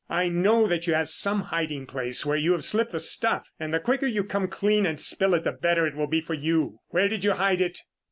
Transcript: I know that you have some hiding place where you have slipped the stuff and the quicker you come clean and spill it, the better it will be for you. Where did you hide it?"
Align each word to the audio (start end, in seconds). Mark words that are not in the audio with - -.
I 0.09 0.29
know 0.29 0.65
that 0.65 0.87
you 0.87 0.95
have 0.95 1.11
some 1.11 1.41
hiding 1.41 1.85
place 1.85 2.25
where 2.25 2.35
you 2.35 2.53
have 2.53 2.63
slipped 2.63 2.91
the 2.91 2.99
stuff 2.99 3.51
and 3.59 3.71
the 3.71 3.79
quicker 3.79 4.07
you 4.07 4.23
come 4.23 4.47
clean 4.47 4.83
and 4.87 4.99
spill 4.99 5.35
it, 5.35 5.43
the 5.43 5.51
better 5.51 5.85
it 5.85 5.93
will 5.95 6.07
be 6.07 6.21
for 6.21 6.33
you. 6.33 6.79
Where 6.87 7.07
did 7.07 7.23
you 7.23 7.33
hide 7.33 7.61
it?" 7.61 7.81